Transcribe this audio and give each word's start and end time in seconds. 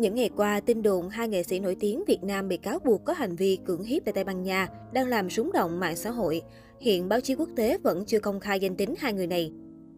Những 0.00 0.14
ngày 0.14 0.30
qua, 0.36 0.60
tin 0.60 0.82
đồn 0.82 1.08
hai 1.08 1.28
nghệ 1.28 1.42
sĩ 1.42 1.60
nổi 1.60 1.76
tiếng 1.80 2.04
Việt 2.06 2.24
Nam 2.24 2.48
bị 2.48 2.56
cáo 2.56 2.78
buộc 2.78 3.04
có 3.04 3.12
hành 3.12 3.36
vi 3.36 3.58
cưỡng 3.64 3.82
hiếp 3.82 4.04
tại 4.04 4.12
Tây 4.12 4.24
Ban 4.24 4.42
Nha 4.42 4.68
đang 4.92 5.08
làm 5.08 5.30
rúng 5.30 5.52
động 5.52 5.80
mạng 5.80 5.96
xã 5.96 6.10
hội. 6.10 6.42
Hiện 6.80 7.08
báo 7.08 7.20
chí 7.20 7.34
quốc 7.34 7.48
tế 7.56 7.78
vẫn 7.78 8.04
chưa 8.06 8.20
công 8.20 8.40
khai 8.40 8.60
danh 8.60 8.76
tính 8.76 8.94
hai 8.98 9.12
người 9.12 9.26
này. 9.26 9.52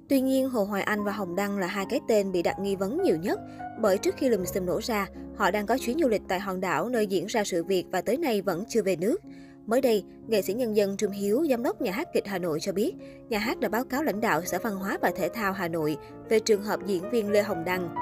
Tuy 0.09 0.21
nhiên, 0.21 0.49
Hồ 0.49 0.65
Hoài 0.65 0.83
Anh 0.83 1.05
và 1.05 1.13
Hồng 1.13 1.37
Đăng 1.37 1.59
là 1.59 1.67
hai 1.67 1.87
cái 1.91 2.01
tên 2.09 2.33
bị 2.33 2.43
đặt 2.43 2.57
nghi 2.61 2.77
vấn 2.77 3.03
nhiều 3.03 3.17
nhất, 3.17 3.41
bởi 3.81 3.99
trước 3.99 4.15
khi 4.17 4.29
lùm 4.29 4.45
xùm 4.45 4.67
nổ 4.67 4.81
ra, 4.83 5.07
họ 5.37 5.51
đang 5.51 5.67
có 5.67 5.79
chuyến 5.79 5.99
du 5.99 6.09
lịch 6.09 6.23
tại 6.29 6.41
hòn 6.41 6.61
đảo 6.61 6.89
nơi 6.89 7.07
diễn 7.07 7.27
ra 7.27 7.45
sự 7.45 7.65
việc 7.65 7.85
và 7.91 8.01
tới 8.01 8.17
nay 8.17 8.43
vẫn 8.43 8.65
chưa 8.69 8.83
về 8.83 8.97
nước. 8.97 9.21
Mới 9.67 9.81
đây, 9.81 10.05
nghệ 10.27 10.43
sĩ 10.43 10.55
nhân 10.55 10.77
dân 10.77 10.97
Trung 10.97 11.13
Hiếu, 11.13 11.47
giám 11.51 11.63
đốc 11.63 11.81
nhà 11.81 11.93
hát 11.93 12.09
kịch 12.15 12.27
Hà 12.27 12.39
Nội 12.39 12.61
cho 12.61 12.73
biết, 12.73 12.93
nhà 13.29 13.39
hát 13.39 13.61
đã 13.61 13.69
báo 13.69 13.85
cáo 13.85 14.03
lãnh 14.03 14.21
đạo 14.21 14.43
Sở 14.45 14.59
Văn 14.63 14.77
hóa 14.77 14.99
và 15.03 15.13
Thể 15.17 15.29
thao 15.29 15.53
Hà 15.53 15.69
Nội 15.69 15.97
về 16.29 16.41
trường 16.41 16.63
hợp 16.63 16.81
diễn 16.87 17.11
viên 17.11 17.31
Lê 17.31 17.43
Hồng 17.43 17.65
Đăng. 17.65 18.02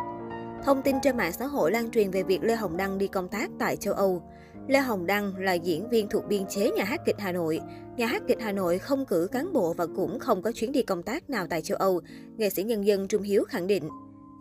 Thông 0.64 0.82
tin 0.82 0.96
trên 1.02 1.16
mạng 1.16 1.32
xã 1.32 1.46
hội 1.46 1.70
lan 1.70 1.90
truyền 1.90 2.10
về 2.10 2.22
việc 2.22 2.42
Lê 2.42 2.54
Hồng 2.54 2.76
Đăng 2.76 2.98
đi 2.98 3.06
công 3.06 3.28
tác 3.28 3.50
tại 3.58 3.76
châu 3.76 3.94
Âu. 3.94 4.22
Lê 4.68 4.78
Hồng 4.78 5.06
Đăng 5.06 5.36
là 5.36 5.52
diễn 5.52 5.88
viên 5.90 6.08
thuộc 6.08 6.26
biên 6.28 6.46
chế 6.46 6.70
nhà 6.70 6.84
hát 6.84 7.00
kịch 7.06 7.16
Hà 7.18 7.32
Nội. 7.32 7.60
Nhà 7.96 8.06
hát 8.06 8.22
kịch 8.28 8.38
Hà 8.40 8.52
Nội 8.52 8.78
không 8.78 9.06
cử 9.06 9.28
cán 9.32 9.52
bộ 9.52 9.72
và 9.72 9.86
cũng 9.96 10.18
không 10.18 10.42
có 10.42 10.52
chuyến 10.52 10.72
đi 10.72 10.82
công 10.82 11.02
tác 11.02 11.30
nào 11.30 11.46
tại 11.50 11.62
châu 11.62 11.78
Âu, 11.78 12.00
nghệ 12.36 12.50
sĩ 12.50 12.62
nhân 12.62 12.86
dân 12.86 13.08
Trung 13.08 13.22
Hiếu 13.22 13.44
khẳng 13.48 13.66
định. 13.66 13.88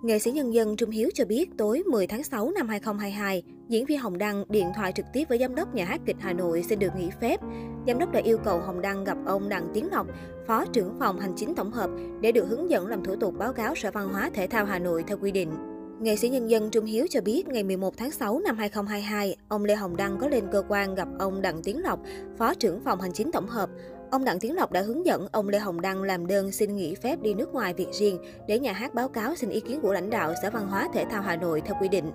Nghệ 0.03 0.19
sĩ 0.19 0.31
nhân 0.31 0.53
dân 0.53 0.75
Trung 0.75 0.89
Hiếu 0.89 1.09
cho 1.13 1.25
biết 1.25 1.49
tối 1.57 1.83
10 1.91 2.07
tháng 2.07 2.23
6 2.23 2.51
năm 2.51 2.67
2022, 2.67 3.43
diễn 3.69 3.85
viên 3.85 3.99
Hồng 3.99 4.17
Đăng 4.17 4.43
điện 4.49 4.71
thoại 4.75 4.91
trực 4.91 5.05
tiếp 5.13 5.23
với 5.29 5.37
giám 5.37 5.55
đốc 5.55 5.75
nhà 5.75 5.85
hát 5.85 6.01
kịch 6.05 6.17
Hà 6.19 6.33
Nội 6.33 6.63
xin 6.69 6.79
được 6.79 6.91
nghỉ 6.97 7.09
phép. 7.21 7.39
Giám 7.87 7.99
đốc 7.99 8.11
đã 8.11 8.19
yêu 8.19 8.37
cầu 8.37 8.59
Hồng 8.59 8.81
Đăng 8.81 9.03
gặp 9.03 9.17
ông 9.25 9.49
Đặng 9.49 9.71
Tiến 9.73 9.87
Ngọc, 9.91 10.07
Phó 10.47 10.65
trưởng 10.65 10.95
phòng 10.99 11.19
hành 11.19 11.33
chính 11.35 11.55
tổng 11.55 11.71
hợp 11.71 11.89
để 12.21 12.31
được 12.31 12.45
hướng 12.49 12.69
dẫn 12.69 12.87
làm 12.87 13.03
thủ 13.03 13.15
tục 13.15 13.33
báo 13.37 13.53
cáo 13.53 13.75
Sở 13.75 13.91
Văn 13.91 14.09
hóa 14.09 14.29
Thể 14.33 14.47
thao 14.47 14.65
Hà 14.65 14.79
Nội 14.79 15.03
theo 15.07 15.17
quy 15.17 15.31
định. 15.31 15.78
Nghệ 16.01 16.15
sĩ 16.15 16.29
nhân 16.29 16.49
dân 16.49 16.69
Trung 16.69 16.85
Hiếu 16.85 17.05
cho 17.09 17.21
biết 17.21 17.47
ngày 17.47 17.63
11 17.63 17.97
tháng 17.97 18.11
6 18.11 18.39
năm 18.39 18.57
2022, 18.57 19.35
ông 19.47 19.65
Lê 19.65 19.75
Hồng 19.75 19.97
Đăng 19.97 20.17
có 20.17 20.27
lên 20.27 20.43
cơ 20.51 20.63
quan 20.67 20.95
gặp 20.95 21.07
ông 21.19 21.41
Đặng 21.41 21.61
Tiến 21.63 21.81
Lộc, 21.81 21.99
Phó 22.37 22.53
trưởng 22.53 22.79
phòng 22.79 23.01
hành 23.01 23.11
chính 23.13 23.31
tổng 23.31 23.47
hợp. 23.47 23.69
Ông 24.11 24.25
Đặng 24.25 24.39
Tiến 24.39 24.55
Lộc 24.55 24.71
đã 24.71 24.81
hướng 24.81 25.05
dẫn 25.05 25.27
ông 25.31 25.49
Lê 25.49 25.59
Hồng 25.59 25.81
Đăng 25.81 26.03
làm 26.03 26.27
đơn 26.27 26.51
xin 26.51 26.75
nghỉ 26.75 26.95
phép 26.95 27.21
đi 27.21 27.33
nước 27.33 27.53
ngoài 27.53 27.73
việc 27.73 27.87
riêng 27.91 28.17
để 28.47 28.59
nhà 28.59 28.73
hát 28.73 28.93
báo 28.93 29.09
cáo 29.09 29.35
xin 29.35 29.49
ý 29.49 29.59
kiến 29.59 29.81
của 29.81 29.93
lãnh 29.93 30.09
đạo 30.09 30.33
Sở 30.41 30.49
Văn 30.49 30.67
hóa 30.67 30.87
Thể 30.93 31.05
thao 31.09 31.21
Hà 31.21 31.35
Nội 31.35 31.61
theo 31.65 31.75
quy 31.81 31.87
định. 31.87 32.11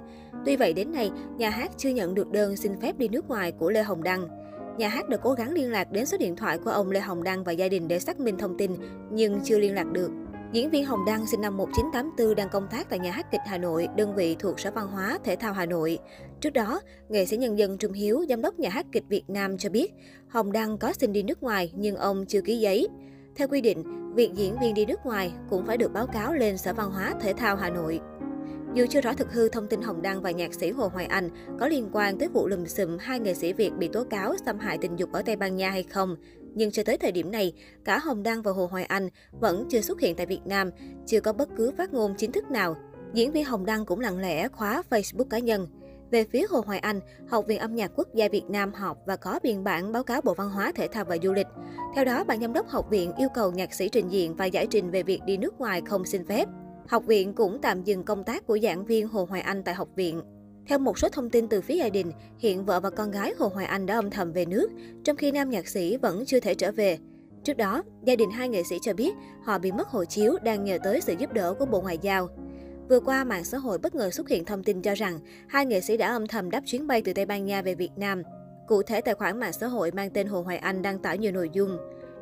Tuy 0.47 0.57
vậy 0.57 0.73
đến 0.73 0.93
nay, 0.93 1.11
nhà 1.37 1.51
hát 1.51 1.71
chưa 1.77 1.91
nhận 1.91 2.15
được 2.15 2.31
đơn 2.31 2.57
xin 2.57 2.81
phép 2.81 2.99
đi 2.99 3.09
nước 3.09 3.29
ngoài 3.29 3.53
của 3.53 3.71
Lê 3.71 3.83
Hồng 3.83 4.03
Đăng. 4.03 4.29
Nhà 4.79 4.89
hát 4.89 5.09
đã 5.09 5.17
cố 5.17 5.33
gắng 5.33 5.53
liên 5.53 5.71
lạc 5.71 5.93
đến 5.93 6.07
số 6.07 6.17
điện 6.19 6.37
thoại 6.37 6.59
của 6.59 6.71
ông 6.71 6.91
Lê 6.91 7.01
Hồng 7.01 7.23
Đăng 7.23 7.45
và 7.45 7.53
gia 7.53 7.69
đình 7.69 7.89
để 7.89 8.01
xác 8.01 8.21
minh 8.21 8.39
thông 8.39 8.59
tin, 8.59 8.71
nhưng 9.11 9.41
chưa 9.45 9.59
liên 9.59 9.75
lạc 9.75 9.93
được. 9.93 10.11
Diễn 10.55 10.71
viên 10.71 10.85
Hồng 10.85 11.05
Đăng 11.05 11.27
sinh 11.27 11.41
năm 11.41 11.57
1984 11.57 12.35
đang 12.35 12.49
công 12.49 12.69
tác 12.71 12.89
tại 12.91 12.99
nhà 12.99 13.11
hát 13.11 13.27
kịch 13.33 13.41
Hà 13.47 13.59
Nội, 13.59 13.89
đơn 13.97 14.15
vị 14.15 14.37
thuộc 14.39 14.61
Sở 14.61 14.71
Văn 14.71 14.89
hóa 14.89 15.19
Thể 15.25 15.37
thao 15.37 15.53
Hà 15.53 15.67
Nội. 15.67 15.99
Trước 16.41 16.51
đó, 16.51 16.81
nghệ 17.09 17.27
sĩ 17.27 17.37
nhân 17.37 17.59
dân 17.59 17.79
Trung 17.79 17.93
Hiếu, 17.93 18.25
giám 18.29 18.43
đốc 18.43 18.59
nhà 18.59 18.69
hát 18.69 18.87
kịch 18.93 19.05
Việt 19.09 19.31
Nam 19.31 19.59
cho 19.59 19.71
biết, 19.71 19.93
Hồng 20.29 20.53
Đăng 20.53 20.79
có 20.79 20.93
xin 20.93 21.13
đi 21.13 21.23
nước 21.23 21.43
ngoài 21.43 21.73
nhưng 21.75 21.97
ông 21.97 22.27
chưa 22.27 22.41
ký 22.41 22.59
giấy. 22.59 22.89
Theo 23.37 23.49
quy 23.49 23.61
định, 23.61 24.13
việc 24.15 24.31
diễn 24.35 24.57
viên 24.61 24.75
đi 24.75 24.87
nước 24.87 25.01
ngoài 25.05 25.33
cũng 25.51 25.67
phải 25.67 25.77
được 25.77 25.93
báo 25.93 26.07
cáo 26.07 26.35
lên 26.35 26.59
Sở 26.59 26.73
Văn 26.73 26.91
hóa 26.91 27.15
Thể 27.21 27.33
thao 27.33 27.57
Hà 27.57 27.71
Nội. 27.71 28.01
Dù 28.75 28.87
chưa 28.91 29.01
rõ 29.01 29.13
thực 29.13 29.33
hư 29.33 29.49
thông 29.49 29.67
tin 29.67 29.83
Hồng 29.83 30.03
Đăng 30.03 30.23
và 30.23 30.31
nhạc 30.31 30.55
sĩ 30.55 30.71
Hồ 30.71 30.89
Hoài 30.89 31.07
Anh 31.07 31.31
có 31.61 31.69
liên 31.69 31.89
quan 31.93 32.19
tới 32.19 32.29
vụ 32.29 32.49
lùm 32.49 32.65
xùm 32.65 32.99
hai 33.01 33.21
nghệ 33.21 33.35
sĩ 33.35 33.53
Việt 33.53 33.73
bị 33.79 33.89
tố 33.89 34.05
cáo 34.05 34.35
xâm 34.47 34.59
hại 34.59 34.79
tình 34.79 34.97
dục 34.97 35.13
ở 35.13 35.23
Tây 35.23 35.37
Ban 35.37 35.57
Nha 35.57 35.71
hay 35.71 35.83
không, 35.83 36.17
nhưng 36.55 36.71
cho 36.71 36.83
tới 36.83 36.99
thời 36.99 37.13
điểm 37.13 37.33
này, 37.33 37.53
cả 37.85 37.99
Hồng 37.99 38.23
Đăng 38.23 38.43
và 38.43 38.53
Hồ 38.53 38.67
Hoài 38.67 38.85
Anh 38.85 39.09
vẫn 39.41 39.67
chưa 39.71 39.81
xuất 39.81 40.01
hiện 40.01 40.17
tại 40.17 40.27
Việt 40.27 40.47
Nam, 40.47 40.71
chưa 41.07 41.21
có 41.21 41.33
bất 41.33 41.49
cứ 41.57 41.73
phát 41.79 41.93
ngôn 41.93 42.15
chính 42.19 42.33
thức 42.33 42.51
nào. 42.51 42.77
Diễn 43.15 43.33
viên 43.33 43.45
Hồng 43.45 43.67
Đăng 43.67 43.87
cũng 43.87 44.01
lặng 44.01 44.19
lẽ 44.19 44.49
khóa 44.49 44.83
Facebook 44.91 45.25
cá 45.25 45.39
nhân. 45.39 45.67
Về 46.11 46.25
phía 46.25 46.47
Hồ 46.51 46.63
Hoài 46.67 46.79
Anh, 46.79 47.01
Học 47.29 47.47
viện 47.47 47.59
âm 47.59 47.75
nhạc 47.75 47.91
quốc 47.97 48.09
gia 48.15 48.29
Việt 48.29 48.45
Nam 48.49 48.73
họp 48.73 48.99
và 49.07 49.17
có 49.17 49.39
biên 49.43 49.65
bản 49.65 49.93
báo 49.93 50.03
cáo 50.03 50.21
Bộ 50.21 50.35
Văn 50.35 50.51
hóa, 50.51 50.73
Thể 50.75 50.89
thao 50.89 51.05
và 51.05 51.17
Du 51.23 51.33
lịch. 51.33 51.47
Theo 51.95 52.05
đó, 52.05 52.25
ban 52.25 52.41
giám 52.41 52.53
đốc 52.53 52.69
học 52.69 52.91
viện 52.91 53.13
yêu 53.19 53.29
cầu 53.35 53.53
nhạc 53.53 53.75
sĩ 53.75 53.89
trình 53.89 54.09
diện 54.09 54.35
và 54.37 54.45
giải 54.45 54.67
trình 54.71 54.91
về 54.91 55.03
việc 55.03 55.21
đi 55.27 55.37
nước 55.37 55.61
ngoài 55.61 55.83
không 55.87 56.05
xin 56.05 56.27
phép. 56.27 56.49
Học 56.89 57.07
viện 57.07 57.33
cũng 57.35 57.59
tạm 57.63 57.83
dừng 57.85 58.05
công 58.05 58.25
tác 58.25 58.47
của 58.47 58.59
giảng 58.59 58.85
viên 58.85 59.09
Hồ 59.09 59.27
Hoài 59.31 59.41
Anh 59.41 59.63
tại 59.63 59.75
học 59.75 59.89
viện. 59.97 60.23
Theo 60.67 60.79
một 60.79 60.99
số 60.99 61.09
thông 61.09 61.31
tin 61.31 61.49
từ 61.49 61.61
phía 61.61 61.77
gia 61.77 61.89
đình, 61.89 62.13
hiện 62.39 62.65
vợ 62.65 62.81
và 62.81 62.91
con 62.91 63.11
gái 63.11 63.35
Hồ 63.39 63.49
Hoài 63.49 63.67
Anh 63.67 63.87
đã 63.87 63.95
âm 63.95 64.11
thầm 64.11 64.33
về 64.33 64.45
nước, 64.45 64.71
trong 65.05 65.17
khi 65.17 65.33
nam 65.33 65.51
nhạc 65.51 65.69
sĩ 65.69 65.97
vẫn 65.97 66.25
chưa 66.27 66.41
thể 66.41 66.55
trở 66.55 66.73
về. 66.73 66.99
Trước 67.45 67.57
đó, 67.57 67.83
gia 68.05 68.17
đình 68.17 68.31
hai 68.31 68.49
nghệ 68.49 68.63
sĩ 68.71 68.79
cho 68.83 68.95
biết 68.95 69.15
họ 69.45 69.59
bị 69.59 69.73
mất 69.73 69.89
hộ 69.89 70.05
chiếu 70.05 70.37
đang 70.43 70.65
nhờ 70.65 70.79
tới 70.85 71.01
sự 71.01 71.15
giúp 71.19 71.33
đỡ 71.33 71.55
của 71.59 71.67
Bộ 71.67 71.81
Ngoại 71.81 71.99
giao. 72.03 72.29
Vừa 72.89 73.01
qua, 73.01 73.25
mạng 73.25 73.45
xã 73.45 73.59
hội 73.59 73.79
bất 73.79 73.95
ngờ 73.95 74.11
xuất 74.11 74.29
hiện 74.29 74.45
thông 74.45 74.65
tin 74.65 74.83
cho 74.83 74.95
rằng 74.95 75.19
hai 75.49 75.67
nghệ 75.67 75.81
sĩ 75.81 75.97
đã 75.97 76.09
âm 76.09 76.27
thầm 76.27 76.51
đáp 76.51 76.61
chuyến 76.67 76.87
bay 76.87 77.03
từ 77.03 77.13
Tây 77.13 77.27
Ban 77.27 77.45
Nha 77.45 77.63
về 77.63 77.75
Việt 77.75 77.93
Nam. 77.97 78.23
Cụ 78.69 78.83
thể, 78.83 79.01
tài 79.01 79.15
khoản 79.15 79.41
mạng 79.41 79.53
xã 79.53 79.67
hội 79.67 79.91
mang 79.93 80.11
tên 80.11 80.27
Hồ 80.27 80.43
Hoài 80.43 80.59
Anh 80.59 80.83
đăng 80.83 80.99
tải 80.99 81.19
nhiều 81.19 81.33
nội 81.33 81.51
dung. 81.53 81.79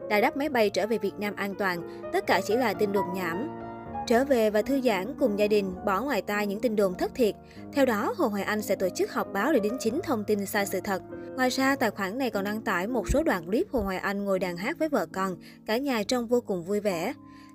Đã 0.09 0.21
đáp 0.21 0.37
máy 0.37 0.49
bay 0.49 0.71
trở 0.71 0.87
về 0.87 0.99
Việt 0.99 1.15
Nam 1.19 1.35
an 1.37 1.55
toàn, 1.59 2.03
tất 2.13 2.27
cả 2.27 2.41
chỉ 2.47 2.57
là 2.57 2.75
tin 2.75 2.93
đồn 2.93 3.05
nhảm, 3.15 3.62
Trở 4.07 4.25
về 4.25 4.51
và 4.51 4.63
thư 4.63 4.81
giãn 4.81 5.15
cùng 5.19 5.39
gia 5.39 5.47
đình, 5.47 5.75
bỏ 5.87 6.01
ngoài 6.01 6.23
tai 6.23 6.47
những 6.47 6.61
tin 6.61 6.77
đồn 6.77 6.95
thất 6.95 7.15
thiệt. 7.15 7.35
Theo 7.73 7.87
đó, 7.87 8.15
Hồ 8.17 8.27
Hoài 8.27 8.43
Anh 8.43 8.63
sẽ 8.63 8.75
tổ 8.75 8.89
chức 8.89 9.13
họp 9.13 9.33
báo 9.33 9.53
để 9.53 9.61
đính 9.61 9.77
chính 9.81 10.01
thông 10.05 10.25
tin 10.25 10.47
sai 10.47 10.67
sự 10.67 10.81
thật. 10.81 11.03
Ngoài 11.37 11.51
ra, 11.51 11.77
tài 11.77 11.91
khoản 11.91 12.19
này 12.19 12.31
còn 12.31 12.45
đăng 12.45 12.63
tải 12.63 12.87
một 12.87 13.09
số 13.09 13.23
đoạn 13.23 13.47
clip 13.47 13.67
Hồ 13.71 13.81
Hoài 13.81 13.99
Anh 13.99 14.25
ngồi 14.25 14.39
đàn 14.39 14.57
hát 14.57 14.79
với 14.79 14.89
vợ 14.89 15.07
con, 15.13 15.37
cả 15.67 15.77
nhà 15.77 16.03
trông 16.03 16.27
vô 16.27 16.41
cùng 16.41 16.65
vui 16.65 16.81
vẻ. 16.81 17.15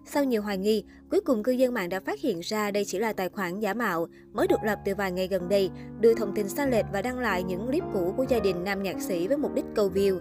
Sau 0.09 0.23
nhiều 0.23 0.41
hoài 0.41 0.57
nghi, 0.57 0.83
cuối 1.11 1.21
cùng 1.21 1.43
cư 1.43 1.51
dân 1.51 1.73
mạng 1.73 1.89
đã 1.89 1.99
phát 1.99 2.19
hiện 2.19 2.39
ra 2.39 2.71
đây 2.71 2.85
chỉ 2.85 2.99
là 2.99 3.13
tài 3.13 3.29
khoản 3.29 3.59
giả 3.59 3.73
mạo, 3.73 4.07
mới 4.33 4.47
được 4.47 4.63
lập 4.63 4.79
từ 4.85 4.95
vài 4.95 5.11
ngày 5.11 5.27
gần 5.27 5.49
đây, 5.49 5.69
đưa 5.99 6.13
thông 6.13 6.35
tin 6.35 6.49
sai 6.49 6.67
lệch 6.67 6.85
và 6.93 7.01
đăng 7.01 7.19
lại 7.19 7.43
những 7.43 7.67
clip 7.67 7.83
cũ 7.93 8.13
của 8.17 8.25
gia 8.29 8.39
đình 8.39 8.63
nam 8.63 8.83
nhạc 8.83 9.01
sĩ 9.01 9.27
với 9.27 9.37
mục 9.37 9.53
đích 9.55 9.65
câu 9.75 9.89
view. 9.89 10.19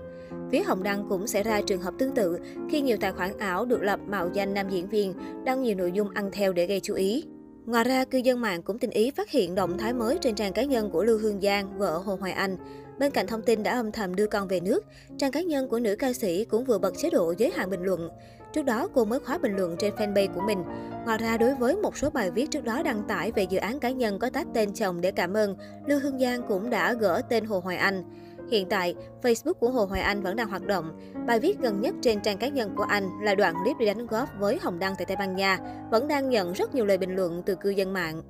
Phía 0.51 0.63
Hồng 0.63 0.83
Đăng 0.83 1.09
cũng 1.09 1.27
xảy 1.27 1.43
ra 1.43 1.61
trường 1.61 1.83
hợp 1.83 1.95
tương 1.99 2.15
tự 2.15 2.39
khi 2.71 2.81
nhiều 2.81 2.97
tài 3.01 3.13
khoản 3.13 3.39
ảo 3.39 3.65
được 3.65 3.83
lập 3.83 4.01
mạo 4.07 4.31
danh 4.33 4.55
nam 4.55 4.69
diễn 4.69 4.89
viên 4.89 5.15
đăng 5.45 5.63
nhiều 5.63 5.75
nội 5.75 5.93
dung 5.93 6.11
ăn 6.11 6.31
theo 6.33 6.53
để 6.53 6.67
gây 6.67 6.81
chú 6.81 6.95
ý. 6.95 7.25
Ngoài 7.67 7.85
ra, 7.85 8.05
cư 8.05 8.19
dân 8.19 8.41
mạng 8.41 8.63
cũng 8.63 8.79
tình 8.79 8.91
ý 8.91 9.11
phát 9.11 9.31
hiện 9.31 9.55
động 9.55 9.79
thái 9.79 9.93
mới 9.93 10.19
trên 10.21 10.35
trang 10.35 10.53
cá 10.53 10.63
nhân 10.63 10.91
của 10.91 11.05
Lưu 11.05 11.19
Hương 11.19 11.41
Giang, 11.41 11.79
vợ 11.79 11.99
Hồ 11.99 12.17
Hoài 12.21 12.33
Anh. 12.33 12.57
Bên 12.99 13.13
cạnh 13.13 13.27
thông 13.27 13.43
tin 13.43 13.63
đã 13.63 13.73
âm 13.73 13.93
thầm 13.93 14.15
đưa 14.15 14.27
con 14.27 14.49
về 14.49 14.61
nước, 14.61 14.85
trang 15.19 15.33
cá 15.33 15.43
nhân 15.43 15.69
của 15.69 15.79
nữ 15.79 15.97
ca 15.99 16.13
sĩ 16.13 16.45
cũng 16.45 16.65
vừa 16.65 16.79
bật 16.79 16.95
chế 16.99 17.11
độ 17.11 17.35
giới 17.39 17.51
hạn 17.51 17.71
bình 17.71 17.83
luận. 17.83 18.11
Trước 18.53 18.63
đó, 18.63 18.89
cô 18.95 19.05
mới 19.05 19.19
khóa 19.21 19.39
bình 19.39 19.57
luận 19.57 19.77
trên 19.79 19.95
fanpage 19.95 20.35
của 20.35 20.41
mình. 20.47 20.63
Ngoài 21.05 21.19
ra, 21.19 21.37
đối 21.37 21.55
với 21.55 21.77
một 21.77 21.97
số 21.97 22.11
bài 22.11 22.31
viết 22.31 22.51
trước 22.51 22.65
đó 22.65 22.83
đăng 22.83 23.03
tải 23.09 23.33
về 23.33 23.43
dự 23.43 23.59
án 23.59 23.81
cá 23.81 23.91
nhân 23.91 24.19
có 24.19 24.31
tác 24.31 24.47
tên 24.55 24.75
chồng 24.75 25.01
để 25.01 25.11
cảm 25.11 25.37
ơn, 25.37 25.57
Lưu 25.87 26.01
Hương 26.01 26.19
Giang 26.19 26.43
cũng 26.49 26.71
đã 26.71 26.93
gỡ 26.93 27.23
tên 27.29 27.45
Hồ 27.45 27.61
Hoài 27.61 27.77
Anh. 27.77 28.05
Hiện 28.51 28.69
tại, 28.69 28.95
Facebook 29.23 29.55
của 29.55 29.71
Hồ 29.71 29.85
Hoài 29.85 30.01
Anh 30.01 30.23
vẫn 30.23 30.37
đang 30.37 30.49
hoạt 30.49 30.67
động. 30.67 31.01
Bài 31.27 31.41
viết 31.41 31.59
gần 31.61 31.81
nhất 31.81 31.95
trên 32.03 32.21
trang 32.21 32.39
cá 32.39 32.49
nhân 32.49 32.75
của 32.77 32.87
anh 32.89 33.09
là 33.23 33.35
đoạn 33.35 33.55
clip 33.63 33.77
đi 33.79 33.87
đánh 33.87 34.07
góp 34.07 34.29
với 34.39 34.59
Hồng 34.63 34.79
Đăng 34.79 34.95
tại 34.99 35.07
Tây 35.07 35.17
Ban 35.17 35.37
Nha, 35.37 35.59
vẫn 35.91 36.09
đang 36.09 36.29
nhận 36.29 36.53
rất 36.53 36.75
nhiều 36.75 36.85
lời 36.87 36.99
bình 36.99 37.17
luận 37.17 37.43
từ 37.47 37.55
cư 37.55 37.71
dân 37.71 37.93
mạng. 37.93 38.23